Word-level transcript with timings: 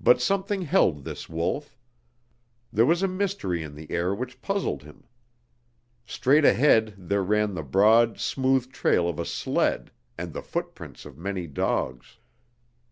But 0.00 0.20
something 0.20 0.62
held 0.62 1.04
this 1.04 1.28
wolf. 1.28 1.78
There 2.72 2.84
was 2.84 3.04
a 3.04 3.06
mystery 3.06 3.62
in 3.62 3.76
the 3.76 3.88
air 3.92 4.12
which 4.12 4.42
puzzled 4.42 4.82
him. 4.82 5.04
Straight 6.04 6.44
ahead 6.44 6.94
there 6.98 7.22
ran 7.22 7.54
the 7.54 7.62
broad, 7.62 8.18
smooth 8.18 8.72
trail 8.72 9.08
of 9.08 9.20
a 9.20 9.24
sled 9.24 9.92
and 10.18 10.32
the 10.32 10.42
footprints 10.42 11.04
of 11.06 11.16
many 11.16 11.46
dogs. 11.46 12.18